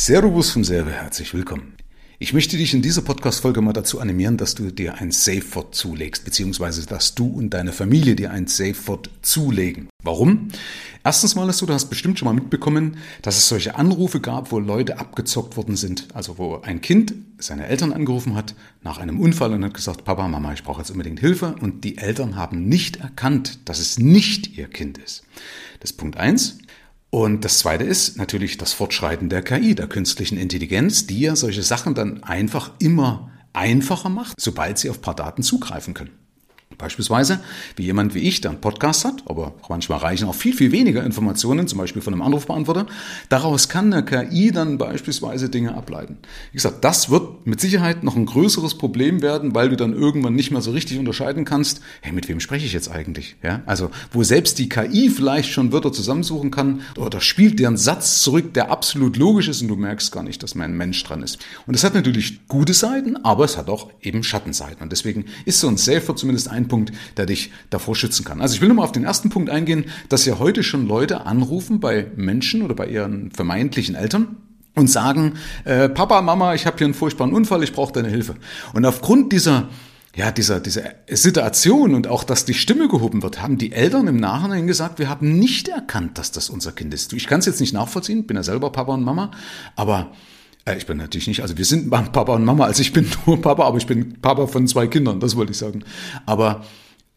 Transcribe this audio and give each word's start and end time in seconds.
Servus 0.00 0.52
vom 0.52 0.62
Serve, 0.62 0.92
herzlich 0.92 1.34
willkommen. 1.34 1.74
Ich 2.20 2.32
möchte 2.32 2.56
dich 2.56 2.72
in 2.72 2.82
dieser 2.82 3.02
Podcast-Folge 3.02 3.60
mal 3.60 3.72
dazu 3.72 3.98
animieren, 3.98 4.36
dass 4.36 4.54
du 4.54 4.70
dir 4.70 4.94
ein 4.94 5.10
Safe-Wort 5.10 5.74
zulegst, 5.74 6.24
beziehungsweise 6.24 6.86
dass 6.86 7.16
du 7.16 7.26
und 7.26 7.50
deine 7.50 7.72
Familie 7.72 8.14
dir 8.14 8.30
ein 8.30 8.46
Safe-Wort 8.46 9.10
zulegen. 9.22 9.88
Warum? 10.04 10.50
Erstens 11.02 11.34
mal 11.34 11.48
ist 11.48 11.58
so, 11.58 11.66
du 11.66 11.72
hast 11.72 11.86
bestimmt 11.86 12.16
schon 12.16 12.26
mal 12.26 12.32
mitbekommen, 12.32 12.98
dass 13.22 13.38
es 13.38 13.48
solche 13.48 13.74
Anrufe 13.74 14.20
gab, 14.20 14.52
wo 14.52 14.60
Leute 14.60 15.00
abgezockt 15.00 15.56
worden 15.56 15.74
sind. 15.74 16.06
Also 16.14 16.38
wo 16.38 16.60
ein 16.60 16.80
Kind 16.80 17.14
seine 17.38 17.66
Eltern 17.66 17.92
angerufen 17.92 18.36
hat 18.36 18.54
nach 18.84 18.98
einem 18.98 19.18
Unfall 19.18 19.52
und 19.52 19.64
hat 19.64 19.74
gesagt, 19.74 20.04
Papa, 20.04 20.28
Mama, 20.28 20.52
ich 20.52 20.62
brauche 20.62 20.80
jetzt 20.80 20.92
unbedingt 20.92 21.18
Hilfe. 21.18 21.56
Und 21.60 21.82
die 21.82 21.98
Eltern 21.98 22.36
haben 22.36 22.68
nicht 22.68 23.00
erkannt, 23.00 23.58
dass 23.64 23.80
es 23.80 23.98
nicht 23.98 24.56
ihr 24.56 24.68
Kind 24.68 24.96
ist. 24.98 25.24
Das 25.80 25.90
ist 25.90 25.96
Punkt 25.96 26.16
eins. 26.16 26.58
Und 27.10 27.44
das 27.44 27.58
Zweite 27.58 27.84
ist 27.84 28.18
natürlich 28.18 28.58
das 28.58 28.72
Fortschreiten 28.72 29.28
der 29.28 29.42
KI, 29.42 29.74
der 29.74 29.86
künstlichen 29.86 30.36
Intelligenz, 30.36 31.06
die 31.06 31.20
ja 31.20 31.36
solche 31.36 31.62
Sachen 31.62 31.94
dann 31.94 32.22
einfach 32.22 32.72
immer 32.78 33.30
einfacher 33.52 34.10
macht, 34.10 34.38
sobald 34.38 34.78
sie 34.78 34.90
auf 34.90 35.00
paar 35.00 35.16
Daten 35.16 35.42
zugreifen 35.42 35.94
können. 35.94 36.10
Beispielsweise, 36.78 37.40
wie 37.76 37.84
jemand 37.84 38.14
wie 38.14 38.20
ich, 38.20 38.40
der 38.40 38.52
einen 38.52 38.60
Podcast 38.60 39.04
hat, 39.04 39.24
aber 39.26 39.54
manchmal 39.68 39.98
reichen 39.98 40.28
auch 40.28 40.34
viel, 40.34 40.54
viel 40.54 40.70
weniger 40.70 41.04
Informationen, 41.04 41.66
zum 41.66 41.78
Beispiel 41.78 42.00
von 42.00 42.14
einem 42.14 42.22
Anrufbeantworter. 42.22 42.86
Daraus 43.28 43.68
kann 43.68 43.92
eine 43.92 44.04
KI 44.04 44.52
dann 44.52 44.78
beispielsweise 44.78 45.50
Dinge 45.50 45.74
ableiten. 45.74 46.18
Wie 46.52 46.56
gesagt, 46.56 46.84
das 46.84 47.10
wird 47.10 47.46
mit 47.46 47.60
Sicherheit 47.60 48.04
noch 48.04 48.14
ein 48.14 48.26
größeres 48.26 48.78
Problem 48.78 49.22
werden, 49.22 49.56
weil 49.56 49.70
du 49.70 49.76
dann 49.76 49.92
irgendwann 49.92 50.34
nicht 50.34 50.52
mehr 50.52 50.60
so 50.60 50.70
richtig 50.70 51.00
unterscheiden 51.00 51.44
kannst, 51.44 51.80
hey, 52.00 52.12
mit 52.12 52.28
wem 52.28 52.38
spreche 52.38 52.64
ich 52.64 52.72
jetzt 52.72 52.90
eigentlich? 52.90 53.36
Ja, 53.42 53.62
also, 53.66 53.90
wo 54.12 54.22
selbst 54.22 54.58
die 54.60 54.68
KI 54.68 55.10
vielleicht 55.10 55.50
schon 55.50 55.72
Wörter 55.72 55.92
zusammensuchen 55.92 56.52
kann 56.52 56.82
oder 56.96 57.20
spielt 57.20 57.58
dir 57.58 57.66
einen 57.66 57.76
Satz 57.76 58.22
zurück, 58.22 58.54
der 58.54 58.70
absolut 58.70 59.16
logisch 59.16 59.48
ist 59.48 59.62
und 59.62 59.68
du 59.68 59.76
merkst 59.76 60.12
gar 60.12 60.22
nicht, 60.22 60.42
dass 60.44 60.54
mein 60.54 60.76
Mensch 60.76 61.02
dran 61.02 61.22
ist. 61.22 61.38
Und 61.66 61.74
das 61.74 61.82
hat 61.82 61.94
natürlich 61.94 62.46
gute 62.46 62.72
Seiten, 62.72 63.16
aber 63.24 63.44
es 63.44 63.56
hat 63.56 63.68
auch 63.68 63.90
eben 64.00 64.22
Schattenseiten. 64.22 64.82
Und 64.82 64.92
deswegen 64.92 65.24
ist 65.44 65.58
so 65.58 65.68
ein 65.68 65.76
Safer 65.76 66.14
zumindest 66.14 66.48
ein 66.48 66.67
Punkt, 66.68 66.92
der 67.16 67.26
dich 67.26 67.50
davor 67.70 67.96
schützen 67.96 68.24
kann. 68.24 68.40
Also 68.40 68.54
ich 68.54 68.60
will 68.60 68.68
nochmal 68.68 68.84
auf 68.84 68.92
den 68.92 69.04
ersten 69.04 69.30
Punkt 69.30 69.50
eingehen, 69.50 69.86
dass 70.08 70.24
ja 70.24 70.38
heute 70.38 70.62
schon 70.62 70.86
Leute 70.86 71.26
anrufen 71.26 71.80
bei 71.80 72.06
Menschen 72.16 72.62
oder 72.62 72.74
bei 72.74 72.86
ihren 72.86 73.30
vermeintlichen 73.30 73.94
Eltern 73.94 74.36
und 74.74 74.88
sagen, 74.88 75.34
äh, 75.64 75.88
Papa, 75.88 76.22
Mama, 76.22 76.54
ich 76.54 76.66
habe 76.66 76.78
hier 76.78 76.86
einen 76.86 76.94
furchtbaren 76.94 77.32
Unfall, 77.32 77.62
ich 77.62 77.72
brauche 77.72 77.92
deine 77.92 78.08
Hilfe. 78.08 78.36
Und 78.72 78.84
aufgrund 78.84 79.32
dieser 79.32 79.68
ja, 80.16 80.32
dieser, 80.32 80.58
dieser 80.58 80.82
Situation 81.08 81.94
und 81.94 82.08
auch, 82.08 82.24
dass 82.24 82.44
die 82.44 82.54
Stimme 82.54 82.88
gehoben 82.88 83.22
wird, 83.22 83.40
haben 83.40 83.56
die 83.56 83.70
Eltern 83.70 84.08
im 84.08 84.16
Nachhinein 84.16 84.66
gesagt, 84.66 84.98
wir 84.98 85.08
haben 85.08 85.38
nicht 85.38 85.68
erkannt, 85.68 86.18
dass 86.18 86.32
das 86.32 86.50
unser 86.50 86.72
Kind 86.72 86.92
ist. 86.92 87.12
Ich 87.12 87.28
kann 87.28 87.38
es 87.38 87.46
jetzt 87.46 87.60
nicht 87.60 87.72
nachvollziehen, 87.72 88.26
bin 88.26 88.36
ja 88.36 88.42
selber 88.42 88.72
Papa 88.72 88.94
und 88.94 89.04
Mama, 89.04 89.30
aber 89.76 90.10
ich 90.76 90.86
bin 90.86 90.98
natürlich 90.98 91.26
nicht, 91.26 91.42
also 91.42 91.56
wir 91.56 91.64
sind 91.64 91.90
Papa 91.90 92.34
und 92.34 92.44
Mama, 92.44 92.64
also 92.64 92.80
ich 92.82 92.92
bin 92.92 93.06
nur 93.26 93.40
Papa, 93.40 93.64
aber 93.64 93.78
ich 93.78 93.86
bin 93.86 94.20
Papa 94.20 94.46
von 94.46 94.66
zwei 94.66 94.86
Kindern, 94.86 95.20
das 95.20 95.36
wollte 95.36 95.52
ich 95.52 95.58
sagen. 95.58 95.84
Aber 96.26 96.64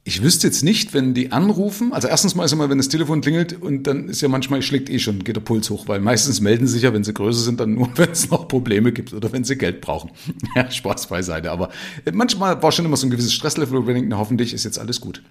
ich 0.04 0.24
wüsste 0.24 0.48
jetzt 0.48 0.64
nicht, 0.64 0.96
wenn 0.96 1.14
die 1.14 1.32
anrufen, 1.32 1.94
also 1.94 2.08
erstens 2.08 2.34
mal 2.34 2.46
ist 2.46 2.54
immer, 2.54 2.70
wenn 2.72 2.80
das 2.80 2.90
Telefon 2.90 3.22
klingelt 3.22 3.62
und 3.62 3.84
dann 3.84 4.10
ist 4.10 4.22
ja 4.22 4.30
manchmal, 4.30 4.64
schlägt 4.64 4.90
eh 4.90 4.98
schon, 4.98 5.24
geht 5.24 5.36
der 5.36 5.42
Puls 5.42 5.70
hoch, 5.70 5.88
weil 5.88 6.00
meistens 6.00 6.42
melden 6.42 6.66
sie 6.66 6.74
sich 6.74 6.84
ja, 6.84 6.94
wenn 6.94 7.04
sie 7.04 7.14
größer 7.14 7.42
sind, 7.42 7.60
dann 7.60 7.76
nur, 7.76 7.90
wenn 7.98 8.10
es 8.10 8.32
noch 8.32 8.48
Probleme 8.48 8.92
gibt 8.94 9.14
oder 9.14 9.32
wenn 9.32 9.44
sie 9.44 9.58
Geld 9.58 9.82
brauchen. 9.82 10.12
Ja, 10.56 10.70
Spaß 10.70 11.08
beiseite. 11.08 11.52
Aber 11.52 11.70
manchmal 12.12 12.62
war 12.62 12.72
schon 12.72 12.84
immer 12.84 12.98
so 12.98 13.08
ein 13.08 13.10
gewisses 13.10 13.34
Stresslevel, 13.34 13.84
wo 13.84 13.88
wir 13.88 13.94
denken, 13.94 14.18
hoffentlich 14.18 14.54
ist 14.54 14.66
jetzt 14.66 14.80
alles 14.80 15.00
gut. 15.00 15.22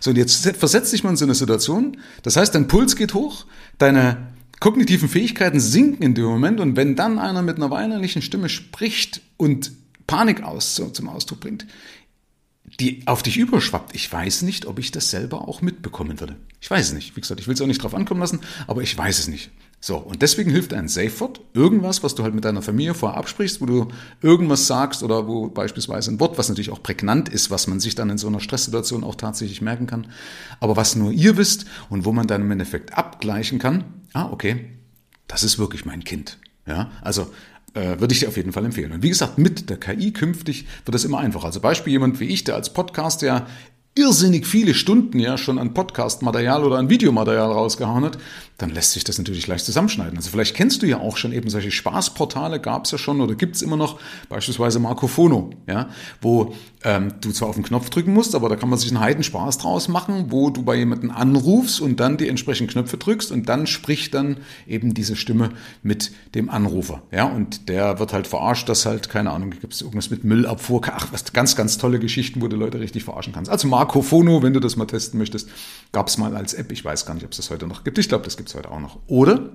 So, 0.00 0.10
und 0.10 0.16
jetzt 0.16 0.46
versetzt 0.56 0.90
sich 0.90 1.04
man 1.04 1.12
in 1.12 1.16
so 1.16 1.24
eine 1.24 1.34
Situation, 1.34 1.96
das 2.22 2.36
heißt, 2.36 2.54
dein 2.54 2.66
Puls 2.66 2.96
geht 2.96 3.14
hoch, 3.14 3.46
deine 3.78 4.28
kognitiven 4.60 5.08
Fähigkeiten 5.08 5.60
sinken 5.60 6.02
in 6.02 6.14
dem 6.14 6.24
Moment 6.24 6.60
und 6.60 6.76
wenn 6.76 6.96
dann 6.96 7.18
einer 7.18 7.42
mit 7.42 7.56
einer 7.56 7.70
weinerlichen 7.70 8.22
Stimme 8.22 8.48
spricht 8.48 9.20
und 9.36 9.72
Panik 10.06 10.42
aus, 10.42 10.82
zum 10.92 11.08
Ausdruck 11.08 11.40
bringt, 11.40 11.66
die 12.80 13.02
auf 13.06 13.22
dich 13.22 13.36
überschwappt. 13.36 13.94
Ich 13.94 14.12
weiß 14.12 14.42
nicht, 14.42 14.66
ob 14.66 14.78
ich 14.78 14.90
das 14.90 15.10
selber 15.10 15.48
auch 15.48 15.62
mitbekommen 15.62 16.20
würde. 16.20 16.36
Ich 16.60 16.70
weiß 16.70 16.88
es 16.88 16.92
nicht. 16.92 17.16
Wie 17.16 17.20
gesagt, 17.20 17.40
ich 17.40 17.46
will 17.46 17.54
es 17.54 17.60
auch 17.60 17.66
nicht 17.66 17.82
drauf 17.82 17.94
ankommen 17.94 18.20
lassen, 18.20 18.40
aber 18.66 18.82
ich 18.82 18.96
weiß 18.96 19.18
es 19.18 19.28
nicht. 19.28 19.50
So, 19.80 19.96
und 19.96 20.22
deswegen 20.22 20.50
hilft 20.50 20.74
ein 20.74 20.88
Safe 20.88 21.20
Word, 21.20 21.40
irgendwas, 21.54 22.02
was 22.02 22.16
du 22.16 22.24
halt 22.24 22.34
mit 22.34 22.44
deiner 22.44 22.62
Familie 22.62 22.94
vorher 22.94 23.16
absprichst, 23.16 23.60
wo 23.60 23.66
du 23.66 23.88
irgendwas 24.20 24.66
sagst 24.66 25.04
oder 25.04 25.28
wo 25.28 25.48
beispielsweise 25.48 26.10
ein 26.10 26.18
Wort, 26.18 26.36
was 26.36 26.48
natürlich 26.48 26.70
auch 26.70 26.82
prägnant 26.82 27.28
ist, 27.28 27.52
was 27.52 27.68
man 27.68 27.78
sich 27.78 27.94
dann 27.94 28.10
in 28.10 28.18
so 28.18 28.26
einer 28.26 28.40
Stresssituation 28.40 29.04
auch 29.04 29.14
tatsächlich 29.14 29.62
merken 29.62 29.86
kann, 29.86 30.08
aber 30.58 30.76
was 30.76 30.96
nur 30.96 31.12
ihr 31.12 31.36
wisst 31.36 31.66
und 31.90 32.04
wo 32.04 32.12
man 32.12 32.26
dann 32.26 32.42
im 32.42 32.50
Endeffekt 32.50 32.98
abgleichen 32.98 33.60
kann, 33.60 33.84
ah, 34.14 34.30
okay, 34.32 34.68
das 35.28 35.44
ist 35.44 35.60
wirklich 35.60 35.84
mein 35.84 36.02
Kind. 36.02 36.38
Ja, 36.66 36.90
also 37.00 37.32
äh, 37.74 38.00
würde 38.00 38.12
ich 38.12 38.20
dir 38.20 38.28
auf 38.28 38.36
jeden 38.36 38.52
Fall 38.52 38.64
empfehlen. 38.64 38.92
Und 38.92 39.02
wie 39.02 39.08
gesagt, 39.08 39.38
mit 39.38 39.70
der 39.70 39.76
KI 39.76 40.12
künftig 40.12 40.66
wird 40.84 40.94
es 40.94 41.04
immer 41.04 41.18
einfacher. 41.18 41.46
Also 41.46 41.60
Beispiel 41.60 41.92
jemand 41.92 42.20
wie 42.20 42.26
ich, 42.26 42.44
der 42.44 42.54
als 42.54 42.72
Podcast 42.72 43.22
ja 43.22 43.46
irrsinnig 43.98 44.46
viele 44.46 44.74
Stunden 44.74 45.18
ja 45.18 45.36
schon 45.36 45.58
an 45.58 45.74
Podcast-Material 45.74 46.64
oder 46.64 46.76
an 46.76 46.88
Videomaterial 46.88 47.50
rausgehauen 47.50 48.04
hat, 48.04 48.18
dann 48.58 48.70
lässt 48.70 48.92
sich 48.92 49.04
das 49.04 49.18
natürlich 49.18 49.46
leicht 49.46 49.64
zusammenschneiden. 49.64 50.16
Also 50.16 50.30
vielleicht 50.30 50.54
kennst 50.54 50.82
du 50.82 50.86
ja 50.86 50.98
auch 50.98 51.16
schon 51.16 51.32
eben 51.32 51.48
solche 51.48 51.70
Spaßportale, 51.70 52.60
gab 52.60 52.84
es 52.84 52.90
ja 52.90 52.98
schon 52.98 53.20
oder 53.20 53.34
gibt 53.34 53.56
es 53.56 53.62
immer 53.62 53.76
noch, 53.76 54.00
beispielsweise 54.28 54.80
Marcofono, 54.80 55.50
ja, 55.68 55.88
wo 56.20 56.54
ähm, 56.84 57.14
du 57.20 57.30
zwar 57.30 57.48
auf 57.48 57.54
den 57.54 57.64
Knopf 57.64 57.90
drücken 57.90 58.12
musst, 58.12 58.34
aber 58.34 58.48
da 58.48 58.56
kann 58.56 58.68
man 58.68 58.78
sich 58.78 58.90
einen 58.90 59.00
Heidenspaß 59.00 59.58
draus 59.58 59.88
machen, 59.88 60.26
wo 60.28 60.50
du 60.50 60.62
bei 60.62 60.76
jemandem 60.76 61.10
anrufst 61.10 61.80
und 61.80 62.00
dann 62.00 62.16
die 62.16 62.28
entsprechenden 62.28 62.72
Knöpfe 62.72 62.96
drückst 62.96 63.30
und 63.30 63.48
dann 63.48 63.66
spricht 63.66 64.14
dann 64.14 64.38
eben 64.66 64.94
diese 64.94 65.14
Stimme 65.14 65.50
mit 65.82 66.10
dem 66.34 66.50
Anrufer. 66.50 67.02
Ja, 67.12 67.24
und 67.24 67.68
der 67.68 68.00
wird 68.00 68.12
halt 68.12 68.26
verarscht, 68.26 68.68
dass 68.68 68.86
halt, 68.86 69.08
keine 69.08 69.30
Ahnung, 69.30 69.50
gibt 69.50 69.72
es 69.72 69.82
irgendwas 69.82 70.10
mit 70.10 70.24
Müllabfuhr, 70.24 70.82
ach, 70.92 71.12
was 71.12 71.32
ganz, 71.32 71.54
ganz 71.54 71.78
tolle 71.78 72.00
Geschichten, 72.00 72.40
wo 72.40 72.48
du 72.48 72.56
Leute 72.56 72.80
richtig 72.80 73.04
verarschen 73.04 73.32
kannst. 73.32 73.50
Also 73.50 73.68
Marcofono, 73.88 74.42
wenn 74.42 74.52
du 74.52 74.60
das 74.60 74.76
mal 74.76 74.84
testen 74.84 75.18
möchtest, 75.18 75.48
gab 75.92 76.08
es 76.08 76.18
mal 76.18 76.36
als 76.36 76.52
App, 76.52 76.70
ich 76.72 76.84
weiß 76.84 77.06
gar 77.06 77.14
nicht, 77.14 77.24
ob 77.24 77.30
es 77.30 77.38
das 77.38 77.50
heute 77.50 77.66
noch 77.66 77.84
gibt. 77.84 77.98
Ich 77.98 78.08
glaube, 78.08 78.24
das 78.24 78.36
gibt 78.36 78.50
es 78.50 78.54
heute 78.54 78.70
auch 78.70 78.80
noch. 78.80 78.98
Oder 79.06 79.48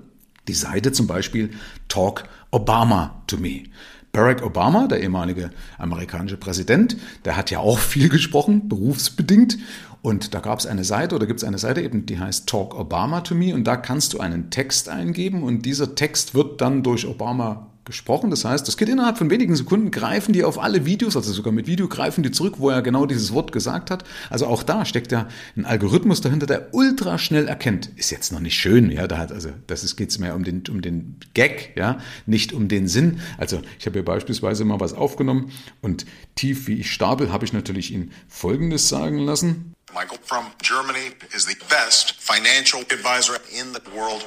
die 0.48 0.54
Seite 0.54 0.92
zum 0.92 1.06
Beispiel 1.06 1.52
Talk 1.88 2.24
Obama 2.50 3.22
to 3.28 3.38
Me. 3.38 3.66
Barack 4.12 4.44
Obama, 4.44 4.88
der 4.88 5.02
ehemalige 5.02 5.52
amerikanische 5.78 6.38
Präsident, 6.38 6.98
der 7.26 7.38
hat 7.38 7.52
ja 7.52 7.60
auch 7.60 7.78
viel 7.78 8.10
gesprochen, 8.10 8.70
berufsbedingt. 8.70 9.60
Und 10.02 10.34
da 10.34 10.40
gab 10.40 10.60
es 10.60 10.66
eine 10.66 10.84
Seite 10.84 11.16
oder 11.16 11.28
gibt 11.28 11.40
es 11.40 11.44
eine 11.44 11.60
Seite 11.60 11.82
eben, 11.82 12.08
die 12.08 12.20
heißt 12.20 12.50
Talk 12.50 12.76
Obama 12.78 13.22
to 13.22 13.36
Me. 13.36 13.54
Und 13.54 13.66
da 13.66 13.78
kannst 13.78 14.14
du 14.14 14.20
einen 14.20 14.50
Text 14.50 14.90
eingeben 14.90 15.44
und 15.44 15.64
dieser 15.64 15.94
Text 15.94 16.34
wird 16.34 16.60
dann 16.60 16.82
durch 16.82 17.08
Obama 17.08 17.68
gesprochen. 17.86 18.30
Das 18.30 18.46
heißt, 18.46 18.68
das 18.68 18.78
geht 18.78 18.90
innerhalb 18.90 19.18
von 19.18 19.30
wenigen 19.30 19.56
Sekunden, 19.56 19.92
greifen 19.92 20.34
die 20.34 20.44
auf 20.44 20.60
alle 20.60 20.86
Videos, 20.86 21.16
also 21.16 21.32
sogar 21.32 21.54
mit 21.54 21.68
Video 21.68 21.88
greifen 21.88 22.24
die 22.24 22.32
zurück, 22.32 22.56
wo 22.58 22.70
er 22.70 22.82
genau 22.82 23.06
dieses 23.06 23.34
Wort 23.34 23.52
gesagt 23.52 23.92
hat. 23.92 24.04
Also 24.30 24.48
auch 24.48 24.64
da 24.64 24.86
steckt 24.86 25.12
ja 25.12 25.28
ein 25.56 25.66
Algorithmus 25.66 26.22
dahinter, 26.22 26.46
der 26.46 26.74
ultra 26.74 27.18
schnell 27.18 27.48
erkennt. 27.48 27.90
Ist 27.96 28.12
jetzt 28.12 28.32
noch 28.32 28.40
nicht 28.40 28.56
schön, 28.56 28.92
ja, 28.92 29.08
da 29.08 29.18
hat, 29.18 29.32
also 29.32 29.50
das 29.68 29.84
ist, 29.84 29.96
geht's 29.96 30.20
mehr 30.20 30.36
um 30.36 30.44
den, 30.44 30.64
um 30.70 30.82
den 30.82 31.18
Gag, 31.34 31.74
ja, 31.76 31.98
nicht 32.26 32.54
um 32.54 32.68
den 32.68 32.88
Sinn. 32.88 33.20
Also 33.38 33.62
ich 33.80 33.86
habe 33.86 33.94
hier 33.94 34.06
beispielsweise 34.06 34.66
mal 34.66 34.80
was 34.80 34.94
aufgenommen 34.94 35.52
und 35.82 36.06
tief 36.36 36.68
wie 36.68 36.80
ich 36.80 36.92
stapel, 36.92 37.32
habe 37.32 37.46
ich 37.46 37.54
natürlich 37.54 37.92
ihn 37.92 38.12
Folgendes 38.28 38.90
sagen 38.90 39.20
lassen. 39.20 39.74
Michael 39.94 40.18
from 40.24 40.46
Germany 40.62 41.12
is 41.36 41.46
the 41.46 41.56
best 41.70 42.16
financial 42.20 42.82
advisor 42.82 43.36
in 43.60 43.74
the 43.74 43.82
world. 43.96 44.26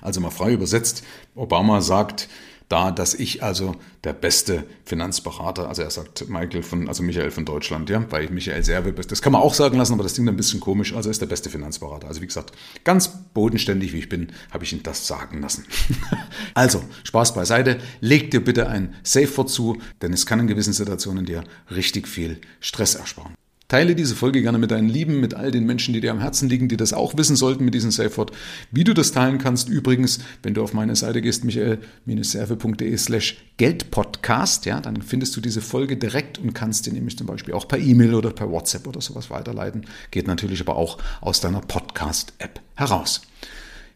Also 0.00 0.20
mal 0.20 0.30
frei 0.30 0.52
übersetzt, 0.52 1.02
Obama 1.34 1.80
sagt, 1.80 2.28
da, 2.68 2.90
dass 2.90 3.14
ich 3.14 3.42
also 3.42 3.76
der 4.04 4.12
beste 4.12 4.64
Finanzberater, 4.84 5.68
also 5.68 5.82
er 5.82 5.90
sagt 5.90 6.28
Michael 6.28 6.62
von, 6.62 6.88
also 6.88 7.02
Michael 7.02 7.30
von 7.30 7.44
Deutschland, 7.44 7.88
ja, 7.88 8.04
weil 8.10 8.28
Michael 8.30 8.62
Serve. 8.62 8.92
Das 8.92 9.22
kann 9.22 9.32
man 9.32 9.40
auch 9.40 9.54
sagen 9.54 9.78
lassen, 9.78 9.94
aber 9.94 10.02
das 10.02 10.14
klingt 10.14 10.28
ein 10.28 10.36
bisschen 10.36 10.60
komisch. 10.60 10.94
Also 10.94 11.08
er 11.08 11.12
ist 11.12 11.20
der 11.20 11.26
beste 11.26 11.48
Finanzberater. 11.48 12.08
Also 12.08 12.20
wie 12.20 12.26
gesagt, 12.26 12.52
ganz 12.84 13.08
bodenständig 13.32 13.92
wie 13.92 13.98
ich 13.98 14.08
bin, 14.08 14.32
habe 14.50 14.64
ich 14.64 14.72
ihn 14.72 14.82
das 14.82 15.06
sagen 15.06 15.40
lassen. 15.40 15.64
also, 16.54 16.82
Spaß 17.04 17.34
beiseite. 17.34 17.78
Leg 18.00 18.30
dir 18.30 18.44
bitte 18.44 18.68
ein 18.68 18.94
Safe 19.02 19.34
Word 19.36 19.48
zu, 19.48 19.78
denn 20.02 20.12
es 20.12 20.26
kann 20.26 20.40
in 20.40 20.46
gewissen 20.46 20.72
Situationen 20.72 21.24
dir 21.24 21.44
richtig 21.70 22.06
viel 22.06 22.40
Stress 22.60 22.94
ersparen. 22.94 23.34
Teile 23.68 23.94
diese 23.94 24.14
Folge 24.14 24.40
gerne 24.40 24.56
mit 24.56 24.70
deinen 24.70 24.88
Lieben, 24.88 25.20
mit 25.20 25.34
all 25.34 25.50
den 25.50 25.66
Menschen, 25.66 25.92
die 25.92 26.00
dir 26.00 26.10
am 26.10 26.20
Herzen 26.20 26.48
liegen, 26.48 26.68
die 26.68 26.78
das 26.78 26.94
auch 26.94 27.18
wissen 27.18 27.36
sollten 27.36 27.66
mit 27.66 27.74
diesem 27.74 27.90
Safeword. 27.90 28.32
Wie 28.70 28.82
du 28.82 28.94
das 28.94 29.12
teilen 29.12 29.36
kannst, 29.36 29.68
übrigens, 29.68 30.20
wenn 30.42 30.54
du 30.54 30.62
auf 30.62 30.72
meine 30.72 30.96
Seite 30.96 31.20
gehst, 31.20 31.44
michael-serve.de 31.44 32.96
slash 32.96 33.36
Geldpodcast, 33.58 34.64
ja, 34.64 34.80
dann 34.80 35.02
findest 35.02 35.36
du 35.36 35.42
diese 35.42 35.60
Folge 35.60 35.98
direkt 35.98 36.38
und 36.38 36.54
kannst 36.54 36.86
die 36.86 36.92
nämlich 36.92 37.18
zum 37.18 37.26
Beispiel 37.26 37.52
auch 37.52 37.68
per 37.68 37.78
E-Mail 37.78 38.14
oder 38.14 38.30
per 38.30 38.50
WhatsApp 38.50 38.86
oder 38.86 39.02
sowas 39.02 39.28
weiterleiten. 39.28 39.84
Geht 40.10 40.28
natürlich 40.28 40.62
aber 40.62 40.76
auch 40.76 40.96
aus 41.20 41.42
deiner 41.42 41.60
Podcast-App 41.60 42.62
heraus. 42.74 43.20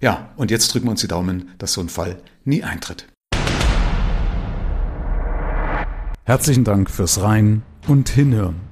Ja, 0.03 0.33
und 0.37 0.51
jetzt 0.51 0.69
drücken 0.69 0.89
wir 0.89 0.91
uns 0.91 1.01
die 1.01 1.09
Daumen, 1.09 1.49
dass 1.57 1.73
so 1.73 1.81
ein 1.81 1.89
Fall 1.89 2.21
nie 2.45 2.63
eintritt. 2.63 3.07
Herzlichen 6.25 6.65
Dank 6.65 6.91
fürs 6.91 7.23
Rein 7.23 7.63
und 7.89 8.11
Hinhören. 8.11 8.72